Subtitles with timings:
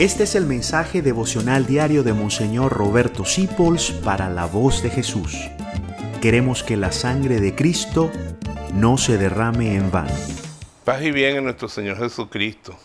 [0.00, 5.36] Este es el mensaje devocional diario de Monseñor Roberto Sipols para la voz de Jesús.
[6.22, 8.10] Queremos que la sangre de Cristo
[8.72, 10.14] no se derrame en vano.
[10.86, 12.78] Paz y bien en nuestro Señor Jesucristo.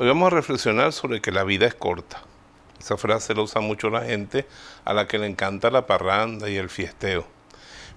[0.00, 2.24] Hoy vamos a reflexionar sobre que la vida es corta.
[2.80, 4.44] Esa frase la usa mucho la gente
[4.84, 7.24] a la que le encanta la parranda y el fiesteo.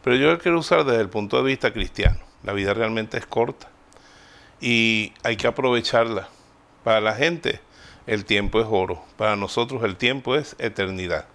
[0.03, 2.19] Pero yo la quiero usar desde el punto de vista cristiano.
[2.43, 3.69] La vida realmente es corta
[4.59, 6.29] y hay que aprovecharla.
[6.83, 7.59] Para la gente,
[8.07, 9.03] el tiempo es oro.
[9.17, 11.25] Para nosotros el tiempo es eternidad.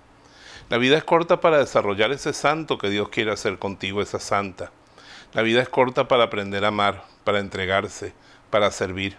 [0.69, 4.73] La vida es corta para desarrollar ese santo que Dios quiere hacer contigo, esa santa.
[5.33, 8.15] La vida es corta para aprender a amar, para entregarse,
[8.51, 9.17] para servir.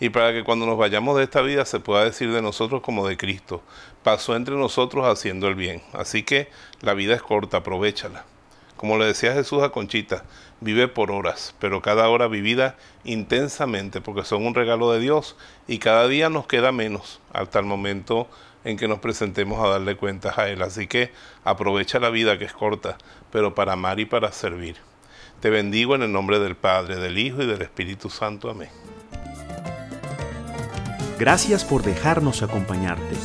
[0.00, 3.06] Y para que cuando nos vayamos de esta vida se pueda decir de nosotros como
[3.06, 3.62] de Cristo,
[4.02, 5.82] pasó entre nosotros haciendo el bien.
[5.92, 8.26] Así que la vida es corta, aprovechala.
[8.84, 10.24] Como le decía Jesús a Conchita,
[10.60, 15.78] vive por horas, pero cada hora vivida intensamente, porque son un regalo de Dios y
[15.78, 18.28] cada día nos queda menos hasta el momento
[18.62, 20.60] en que nos presentemos a darle cuentas a Él.
[20.60, 21.12] Así que
[21.44, 22.98] aprovecha la vida que es corta,
[23.32, 24.76] pero para amar y para servir.
[25.40, 28.50] Te bendigo en el nombre del Padre, del Hijo y del Espíritu Santo.
[28.50, 28.68] Amén.
[31.18, 33.16] Gracias por dejarnos acompañarte.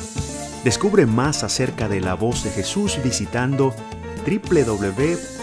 [0.63, 3.75] Descubre más acerca de la voz de Jesús visitando